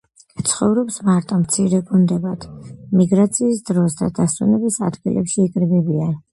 ცხოვრობს 0.51 0.95
მარტო, 1.09 1.37
მცირე 1.41 1.81
გუნდებად 1.89 2.49
მიგრაციის 3.03 3.63
დროს 3.71 4.01
და 4.03 4.11
დასვენების 4.23 4.83
ადგილებში 4.91 5.49
იკრიბებიან. 5.49 6.15